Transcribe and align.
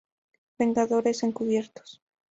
Vengadores 0.57 1.21
Encubiertos". 1.21 2.01